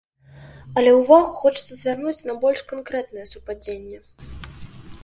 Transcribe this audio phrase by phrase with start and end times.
[0.79, 4.03] Але ўвагу хочацца звярнуць на больш канкрэтнае супадзенне.